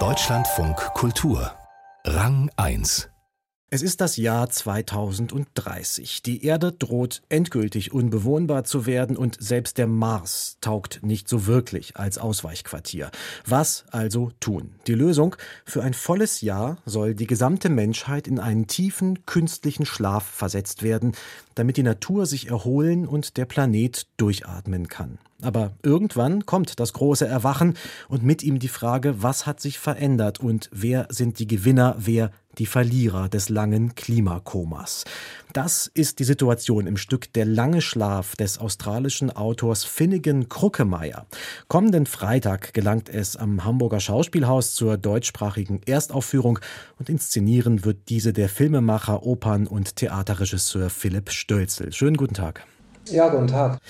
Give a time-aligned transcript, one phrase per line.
[0.00, 1.52] Deutschlandfunk Kultur.
[2.04, 3.13] Rang 1
[3.74, 6.22] es ist das Jahr 2030.
[6.22, 11.96] Die Erde droht endgültig unbewohnbar zu werden und selbst der Mars taugt nicht so wirklich
[11.96, 13.10] als Ausweichquartier.
[13.44, 14.76] Was also tun?
[14.86, 15.34] Die Lösung?
[15.64, 21.10] Für ein volles Jahr soll die gesamte Menschheit in einen tiefen künstlichen Schlaf versetzt werden,
[21.56, 25.18] damit die Natur sich erholen und der Planet durchatmen kann.
[25.42, 27.76] Aber irgendwann kommt das große Erwachen
[28.08, 32.30] und mit ihm die Frage, was hat sich verändert und wer sind die Gewinner, wer
[32.58, 35.04] die Verlierer des langen Klimakomas.
[35.52, 41.26] Das ist die Situation im Stück Der lange Schlaf des australischen Autors Finnegan Kruckemeyer.
[41.68, 46.58] Kommenden Freitag gelangt es am Hamburger Schauspielhaus zur deutschsprachigen Erstaufführung
[46.98, 51.92] und inszenieren wird diese der Filmemacher, Opern- und Theaterregisseur Philipp Stölzel.
[51.92, 52.66] Schönen guten Tag.
[53.08, 53.80] Ja, guten Tag.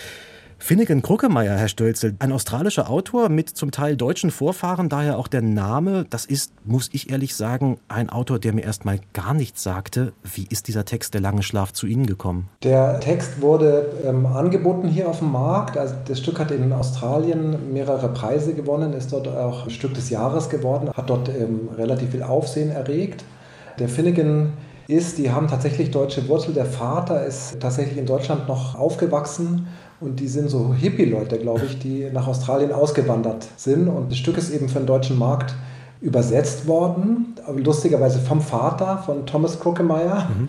[0.64, 5.42] Finnegan Kruckemeyer, Herr Stölzel, ein australischer Autor mit zum Teil deutschen Vorfahren, daher auch der
[5.42, 6.06] Name.
[6.08, 10.14] Das ist, muss ich ehrlich sagen, ein Autor, der mir erstmal gar nichts sagte.
[10.22, 12.48] Wie ist dieser Text Der lange Schlaf zu Ihnen gekommen?
[12.62, 15.76] Der Text wurde ähm, angeboten hier auf dem Markt.
[15.76, 20.48] Also das Stück hat in Australien mehrere Preise gewonnen, ist dort auch Stück des Jahres
[20.48, 23.22] geworden, hat dort ähm, relativ viel Aufsehen erregt.
[23.78, 24.54] Der Finnegan
[24.88, 26.54] ist, die haben tatsächlich deutsche Wurzel.
[26.54, 29.66] Der Vater ist tatsächlich in Deutschland noch aufgewachsen
[30.00, 33.88] und die sind so Hippie-Leute, glaube ich, die nach Australien ausgewandert sind.
[33.88, 35.54] Und das Stück ist eben für den deutschen Markt
[36.00, 40.28] übersetzt worden, lustigerweise vom Vater, von Thomas Krockemeyer.
[40.28, 40.48] Mhm.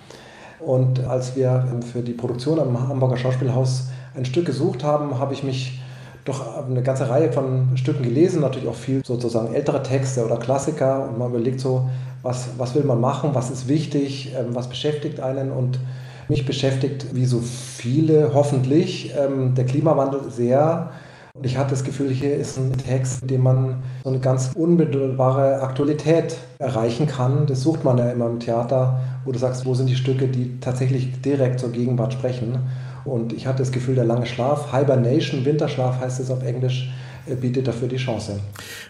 [0.60, 5.44] Und als wir für die Produktion am Hamburger Schauspielhaus ein Stück gesucht haben, habe ich
[5.44, 5.80] mich
[6.26, 11.08] doch eine ganze Reihe von Stücken gelesen, natürlich auch viel sozusagen ältere Texte oder Klassiker.
[11.08, 11.88] Und man überlegt so,
[12.24, 15.52] was, was will man machen, was ist wichtig, ähm, was beschäftigt einen.
[15.52, 15.80] Und
[16.30, 20.92] mich beschäftigt, wie so viele hoffentlich, ähm, der Klimawandel sehr.
[21.34, 24.52] Und ich hatte das Gefühl, hier ist ein Text, mit dem man so eine ganz
[24.56, 27.46] unmittelbare Aktualität erreichen kann.
[27.46, 30.60] Das sucht man ja immer im Theater, wo du sagst, wo sind die Stücke, die
[30.62, 32.60] tatsächlich direkt zur Gegenwart sprechen.
[33.04, 36.90] Und ich hatte das Gefühl, der lange Schlaf, Hibernation, Winterschlaf heißt es auf Englisch,
[37.34, 38.40] bietet dafür die Chance.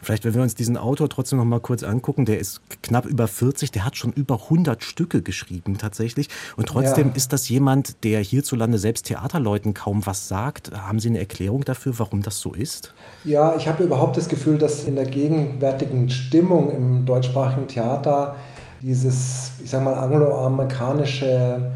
[0.01, 3.27] Vielleicht, wenn wir uns diesen Autor trotzdem noch mal kurz angucken, der ist knapp über
[3.27, 6.27] 40, der hat schon über 100 Stücke geschrieben tatsächlich.
[6.57, 7.15] Und trotzdem ja.
[7.15, 10.71] ist das jemand, der hierzulande selbst Theaterleuten kaum was sagt.
[10.73, 12.93] Haben Sie eine Erklärung dafür, warum das so ist?
[13.23, 18.35] Ja, ich habe überhaupt das Gefühl, dass in der gegenwärtigen Stimmung im deutschsprachigen Theater
[18.81, 21.71] dieses, ich sage mal, angloamerikanische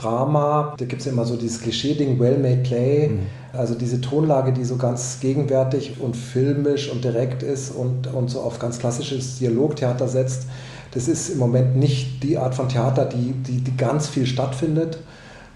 [0.00, 3.26] Drama, da gibt es immer so dieses Klischee-Ding, well-made play, mhm.
[3.52, 8.40] also diese Tonlage, die so ganz gegenwärtig und filmisch und direkt ist und, und so
[8.40, 10.46] auf ganz klassisches Dialogtheater setzt.
[10.92, 14.98] Das ist im Moment nicht die Art von Theater, die, die, die ganz viel stattfindet.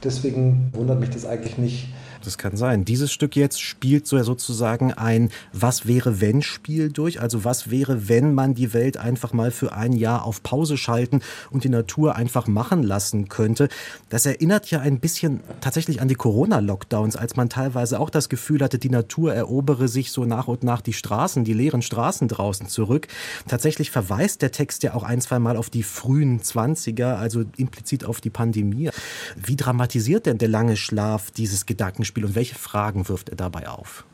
[0.04, 1.88] Deswegen wundert mich das eigentlich nicht,
[2.24, 2.84] das kann sein.
[2.84, 7.20] Dieses Stück jetzt spielt so sozusagen ein Was wäre wenn Spiel durch.
[7.20, 11.20] Also was wäre, wenn man die Welt einfach mal für ein Jahr auf Pause schalten
[11.50, 13.68] und die Natur einfach machen lassen könnte.
[14.08, 18.62] Das erinnert ja ein bisschen tatsächlich an die Corona-Lockdowns, als man teilweise auch das Gefühl
[18.62, 22.68] hatte, die Natur erobere sich so nach und nach die Straßen, die leeren Straßen draußen
[22.68, 23.08] zurück.
[23.48, 28.04] Tatsächlich verweist der Text ja auch ein, zwei Mal auf die frühen Zwanziger, also implizit
[28.04, 28.90] auf die Pandemie.
[29.36, 32.11] Wie dramatisiert denn der lange Schlaf dieses Gedankenspiel?
[32.12, 34.04] Beispiel und welche Fragen wirft er dabei auf?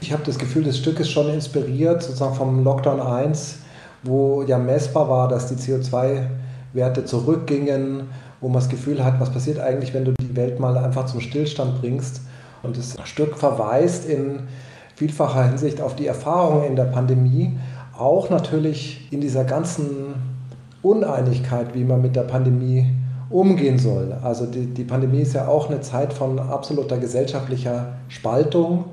[0.00, 3.58] Ich habe das Gefühl, das Stück ist schon inspiriert, sozusagen vom Lockdown 1,
[4.02, 8.08] wo ja messbar war, dass die CO2-Werte zurückgingen,
[8.40, 11.20] wo man das Gefühl hat, was passiert eigentlich, wenn du die Welt mal einfach zum
[11.20, 12.20] Stillstand bringst.
[12.64, 14.40] Und das Stück verweist in
[14.96, 17.56] vielfacher Hinsicht auf die Erfahrungen in der Pandemie,
[17.96, 20.14] auch natürlich in dieser ganzen
[20.82, 22.90] Uneinigkeit, wie man mit der Pandemie
[23.30, 24.16] umgehen soll.
[24.22, 28.86] Also die, die Pandemie ist ja auch eine Zeit von absoluter gesellschaftlicher Spaltung.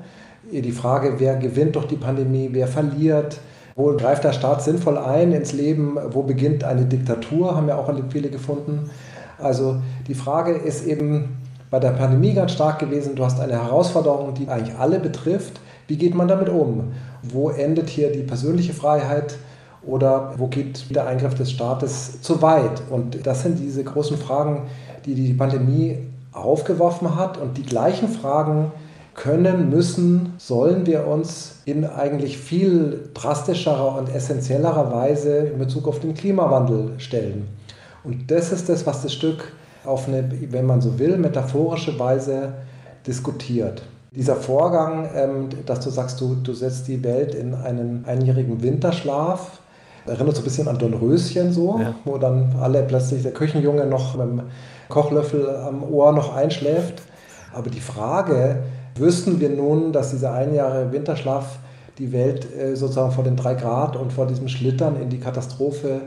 [0.50, 3.38] Die Frage, wer gewinnt durch die Pandemie, wer verliert,
[3.76, 7.90] wo greift der Staat sinnvoll ein ins Leben, wo beginnt eine Diktatur, haben ja auch
[8.10, 8.90] viele gefunden.
[9.38, 11.36] Also die Frage ist eben
[11.70, 15.60] bei der Pandemie ganz stark gewesen, du hast eine Herausforderung, die eigentlich alle betrifft.
[15.88, 16.92] Wie geht man damit um?
[17.22, 19.36] Wo endet hier die persönliche Freiheit?
[19.86, 22.82] Oder wo geht der Eingriff des Staates zu weit?
[22.90, 24.62] Und das sind diese großen Fragen,
[25.04, 25.98] die die Pandemie
[26.32, 27.38] aufgeworfen hat.
[27.38, 28.72] Und die gleichen Fragen
[29.14, 36.00] können, müssen, sollen wir uns in eigentlich viel drastischerer und essentiellerer Weise in Bezug auf
[36.00, 37.46] den Klimawandel stellen.
[38.02, 39.52] Und das ist das, was das Stück
[39.84, 42.54] auf eine, wenn man so will, metaphorische Weise
[43.06, 43.82] diskutiert.
[44.14, 49.58] Dieser Vorgang, ähm, dass du sagst, du, du setzt die Welt in einen einjährigen Winterschlaf,
[50.06, 51.94] Erinnert so ein bisschen an Dornröschen so, ja.
[52.04, 54.42] wo dann alle plötzlich der Küchenjunge noch mit dem
[54.88, 57.02] Kochlöffel am Ohr noch einschläft.
[57.54, 58.62] Aber die Frage,
[58.96, 61.58] wüssten wir nun, dass dieser ein Jahre Winterschlaf
[61.98, 66.02] die Welt äh, sozusagen vor den drei Grad und vor diesem Schlittern in die Katastrophe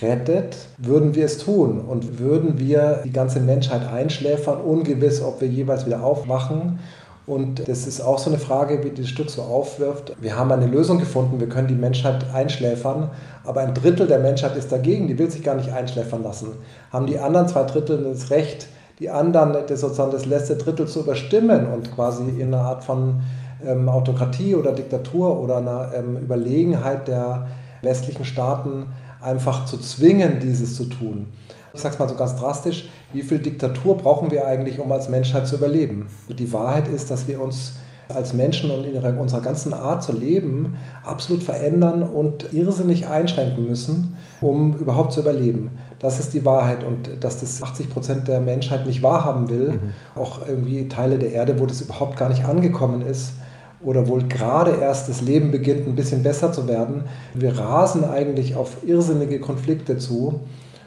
[0.00, 5.48] rettet, würden wir es tun und würden wir die ganze Menschheit einschläfern, ungewiss, ob wir
[5.48, 6.78] jeweils wieder aufwachen.
[7.26, 10.16] Und das ist auch so eine Frage, wie das Stück so aufwirft.
[10.20, 13.10] Wir haben eine Lösung gefunden, wir können die Menschheit einschläfern,
[13.44, 16.48] aber ein Drittel der Menschheit ist dagegen, die will sich gar nicht einschläfern lassen.
[16.92, 18.66] Haben die anderen zwei Drittel das Recht,
[18.98, 23.20] die anderen das sozusagen das letzte Drittel zu überstimmen und quasi in einer Art von
[23.64, 27.46] ähm, Autokratie oder Diktatur oder einer ähm, Überlegenheit der
[27.82, 28.86] westlichen Staaten
[29.20, 31.26] einfach zu zwingen, dieses zu tun.
[31.74, 35.08] Ich sage es mal so ganz drastisch, wie viel Diktatur brauchen wir eigentlich, um als
[35.08, 36.06] Menschheit zu überleben?
[36.28, 37.74] Die Wahrheit ist, dass wir uns
[38.08, 44.16] als Menschen und in unserer ganzen Art zu leben absolut verändern und irrsinnig einschränken müssen,
[44.40, 45.70] um überhaupt zu überleben.
[45.98, 50.20] Das ist die Wahrheit und dass das 80 Prozent der Menschheit nicht wahrhaben will, mhm.
[50.20, 53.32] auch irgendwie Teile der Erde, wo das überhaupt gar nicht angekommen ist,
[53.84, 57.04] oder wohl gerade erst das Leben beginnt, ein bisschen besser zu werden.
[57.34, 60.40] Wir rasen eigentlich auf irrsinnige Konflikte zu.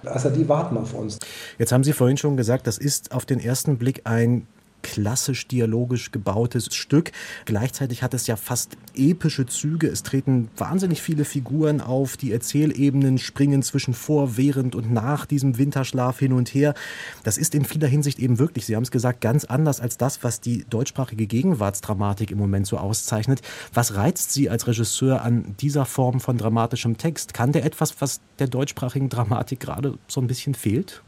[0.08, 1.20] Also die warten auf uns.
[1.58, 4.48] Jetzt haben Sie vorhin schon gesagt, das ist auf den ersten Blick ein
[4.86, 7.12] klassisch dialogisch gebautes Stück.
[7.46, 9.88] Gleichzeitig hat es ja fast epische Züge.
[9.88, 12.18] Es treten wahnsinnig viele Figuren auf.
[12.18, 16.76] Die Erzählebenen springen zwischen vor, während und nach diesem Winterschlaf hin und her.
[17.24, 20.24] Das ist in vieler Hinsicht eben wirklich, Sie haben es gesagt, ganz anders als das,
[20.24, 23.42] was die deutschsprachige Gegenwartsdramatik im Moment so auszeichnet.
[23.74, 27.34] Was reizt Sie als Regisseur an dieser Form von dramatischem Text?
[27.34, 31.02] Kann der etwas, was der deutschsprachigen Dramatik gerade so ein bisschen fehlt?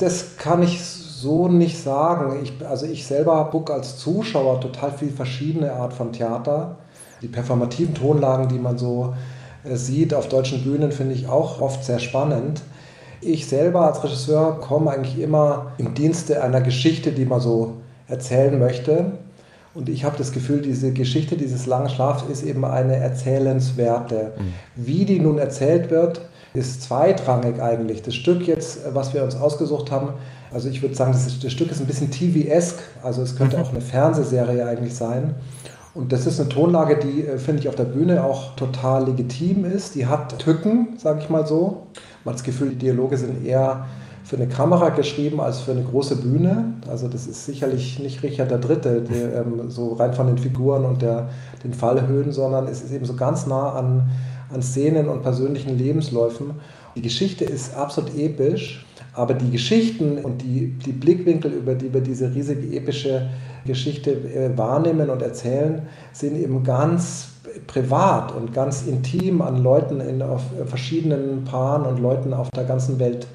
[0.00, 2.38] Das kann ich so nicht sagen.
[2.42, 6.76] Ich, also ich selber gucke als Zuschauer total viel verschiedene Art von Theater.
[7.22, 9.14] Die performativen Tonlagen, die man so
[9.64, 12.62] äh, sieht auf deutschen Bühnen, finde ich auch oft sehr spannend.
[13.20, 17.74] Ich selber als Regisseur komme eigentlich immer im Dienste einer Geschichte, die man so
[18.06, 19.12] erzählen möchte.
[19.74, 24.32] Und ich habe das Gefühl, diese Geschichte dieses langen Schlafs ist eben eine erzählenswerte.
[24.36, 24.54] Mhm.
[24.76, 26.22] Wie die nun erzählt wird,
[26.54, 28.02] ist zweitrangig eigentlich.
[28.02, 30.10] Das Stück jetzt, was wir uns ausgesucht haben,
[30.52, 33.56] also ich würde sagen, das, ist, das Stück ist ein bisschen TV-esk, also es könnte
[33.56, 33.62] mhm.
[33.62, 35.34] auch eine Fernsehserie eigentlich sein.
[35.94, 39.64] Und das ist eine Tonlage, die, äh, finde ich, auf der Bühne auch total legitim
[39.64, 39.94] ist.
[39.94, 41.86] Die hat Tücken, sage ich mal so.
[42.24, 43.86] Man hat das Gefühl, die Dialoge sind eher
[44.22, 46.74] für eine Kamera geschrieben als für eine große Bühne.
[46.88, 50.84] Also das ist sicherlich nicht Richard der Dritte, der, ähm, so rein von den Figuren
[50.84, 51.30] und der,
[51.64, 54.10] den Fallhöhen, sondern es ist eben so ganz nah an,
[54.50, 56.52] an Szenen und persönlichen Lebensläufen.
[56.96, 58.84] Die Geschichte ist absolut episch
[59.18, 63.28] aber die Geschichten und die, die Blickwinkel, über die wir diese riesige epische
[63.66, 67.30] Geschichte äh, wahrnehmen und erzählen, sind eben ganz
[67.66, 73.00] privat und ganz intim an Leuten in auf verschiedenen Paaren und Leuten auf der ganzen
[73.00, 73.26] Welt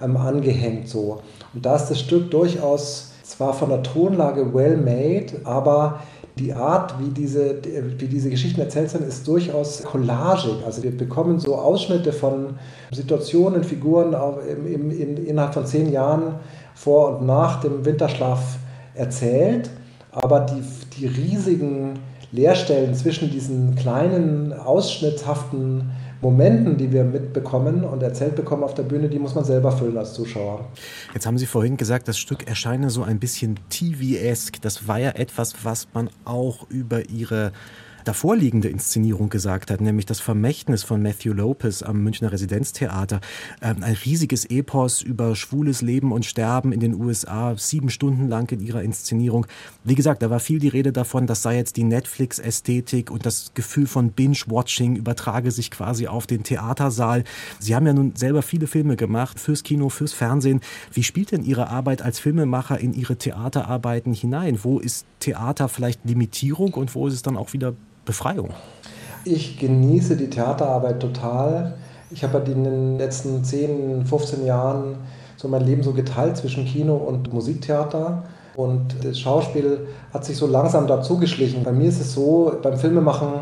[0.00, 0.88] ähm, angehängt.
[0.88, 1.22] So.
[1.52, 6.00] Und da ist das Stück durchaus zwar von der Tonlage well made, aber
[6.38, 7.56] die Art, wie diese,
[7.98, 10.64] wie diese Geschichten erzählt sind, ist durchaus collagig.
[10.64, 12.54] Also wir bekommen so Ausschnitte von
[12.90, 14.14] Situationen, Figuren
[14.48, 16.36] im, im, innerhalb von zehn Jahren
[16.74, 18.56] vor und nach dem Winterschlaf
[18.94, 19.68] erzählt,
[20.10, 20.62] aber die,
[20.96, 21.98] die riesigen
[22.32, 25.90] Leerstellen zwischen diesen kleinen, ausschnittshaften
[26.22, 29.98] Momenten, die wir mitbekommen und erzählt bekommen auf der Bühne, die muss man selber füllen
[29.98, 30.64] als Zuschauer.
[31.12, 34.62] Jetzt haben Sie vorhin gesagt, das Stück erscheine so ein bisschen TV-esk.
[34.62, 37.52] Das war ja etwas, was man auch über Ihre
[38.04, 43.20] davorliegende Inszenierung gesagt hat, nämlich das Vermächtnis von Matthew Lopez am Münchner Residenztheater.
[43.60, 48.50] Ähm, ein riesiges Epos über schwules Leben und Sterben in den USA, sieben Stunden lang
[48.52, 49.46] in ihrer Inszenierung.
[49.84, 53.52] Wie gesagt, da war viel die Rede davon, das sei jetzt die Netflix-Ästhetik und das
[53.54, 57.24] Gefühl von Binge-Watching übertrage sich quasi auf den Theatersaal.
[57.58, 60.60] Sie haben ja nun selber viele Filme gemacht, fürs Kino, fürs Fernsehen.
[60.92, 64.58] Wie spielt denn Ihre Arbeit als Filmemacher in Ihre Theaterarbeiten hinein?
[64.62, 67.74] Wo ist Theater vielleicht Limitierung und wo ist es dann auch wieder
[68.04, 68.50] Befreiung?
[69.24, 71.74] Ich genieße die Theaterarbeit total.
[72.10, 74.96] Ich habe in den letzten 10, 15 Jahren
[75.36, 78.24] so mein Leben so geteilt zwischen Kino und Musiktheater.
[78.54, 81.62] Und das Schauspiel hat sich so langsam dazu geschlichen.
[81.64, 83.40] Bei mir ist es so, beim Filmemachen,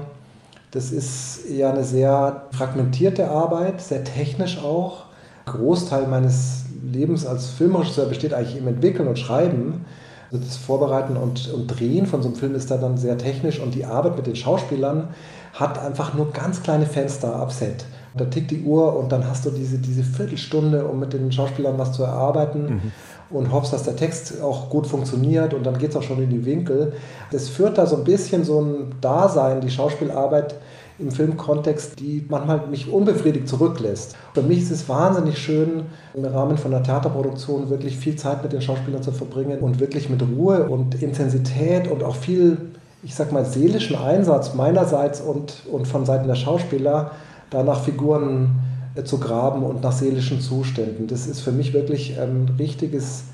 [0.70, 5.06] das ist ja eine sehr fragmentierte Arbeit, sehr technisch auch.
[5.46, 9.84] Ein Großteil meines Lebens als Filmregisseur besteht eigentlich im Entwickeln und Schreiben.
[10.30, 13.58] Also das Vorbereiten und, und Drehen von so einem Film ist da dann sehr technisch
[13.58, 15.08] und die Arbeit mit den Schauspielern
[15.54, 17.84] hat einfach nur ganz kleine Fenster ab Set.
[18.16, 21.78] Da tickt die Uhr und dann hast du diese, diese Viertelstunde, um mit den Schauspielern
[21.78, 22.64] was zu erarbeiten.
[22.64, 22.92] Mhm
[23.30, 26.30] und hoffst, dass der Text auch gut funktioniert und dann geht es auch schon in
[26.30, 26.92] die Winkel.
[27.30, 30.56] Das führt da so ein bisschen so ein Dasein, die Schauspielarbeit
[30.98, 34.16] im Filmkontext, die manchmal mich unbefriedigt zurücklässt.
[34.34, 38.52] Für mich ist es wahnsinnig schön, im Rahmen von einer Theaterproduktion wirklich viel Zeit mit
[38.52, 42.58] den Schauspielern zu verbringen und wirklich mit Ruhe und Intensität und auch viel
[43.02, 47.12] ich sag mal, seelischen Einsatz meinerseits und, und von Seiten der Schauspieler,
[47.50, 48.60] da nach Figuren
[48.94, 51.06] äh, zu graben und nach seelischen Zuständen.
[51.06, 53.24] Das ist für mich wirklich ein richtiges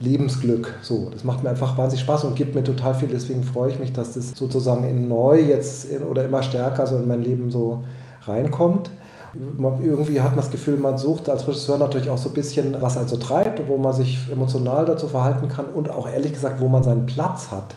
[0.00, 0.74] Lebensglück.
[0.82, 3.08] So, das macht mir einfach wahnsinnig Spaß und gibt mir total viel.
[3.08, 6.96] Deswegen freue ich mich, dass das sozusagen in neu jetzt in, oder immer stärker so
[6.96, 7.84] in mein Leben so
[8.24, 8.90] reinkommt.
[9.34, 12.76] Man, irgendwie hat man das Gefühl, man sucht als Regisseur natürlich auch so ein bisschen,
[12.80, 16.68] was also treibt, wo man sich emotional dazu verhalten kann und auch ehrlich gesagt, wo
[16.68, 17.74] man seinen Platz hat.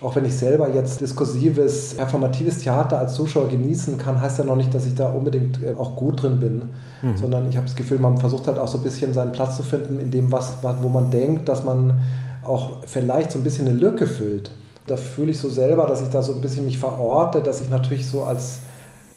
[0.00, 4.56] Auch wenn ich selber jetzt diskursives, performatives Theater als Zuschauer genießen kann, heißt ja noch
[4.56, 6.62] nicht, dass ich da unbedingt äh, auch gut drin bin,
[7.02, 7.16] mhm.
[7.16, 9.62] sondern ich habe das Gefühl, man versucht halt auch so ein bisschen seinen Platz zu
[9.62, 12.00] finden in dem, was, wo man denkt, dass man
[12.42, 14.50] auch vielleicht so ein bisschen eine Lücke füllt.
[14.86, 17.70] Da fühle ich so selber, dass ich da so ein bisschen mich verorte, dass ich
[17.70, 18.58] natürlich so als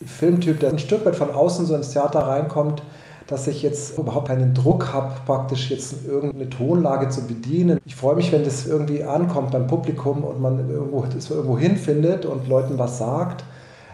[0.05, 2.83] Filmtyp, der ein Stück weit von außen so ins Theater reinkommt,
[3.27, 7.79] dass ich jetzt überhaupt keinen Druck habe, praktisch jetzt irgendeine Tonlage zu bedienen.
[7.85, 12.25] Ich freue mich, wenn das irgendwie ankommt beim Publikum und man irgendwo, das irgendwo hinfindet
[12.25, 13.43] und Leuten was sagt.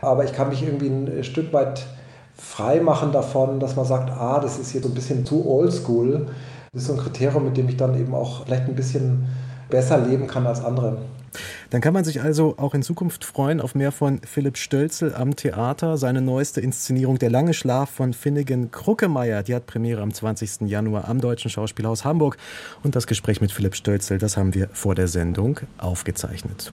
[0.02, 1.88] Aber ich kann mich irgendwie ein Stück weit
[2.36, 6.28] frei machen davon, dass man sagt, ah, das ist jetzt so ein bisschen zu oldschool.
[6.72, 9.26] Das ist so ein Kriterium, mit dem ich dann eben auch vielleicht ein bisschen
[9.70, 10.98] besser leben kann als andere.
[11.70, 15.36] Dann kann man sich also auch in Zukunft freuen auf mehr von Philipp Stölzel am
[15.36, 15.98] Theater.
[15.98, 20.62] Seine neueste Inszenierung Der lange Schlaf von Finnegan Kruckemeyer, die hat Premiere am 20.
[20.70, 22.38] Januar am Deutschen Schauspielhaus Hamburg.
[22.84, 26.72] Und das Gespräch mit Philipp Stölzel, das haben wir vor der Sendung aufgezeichnet.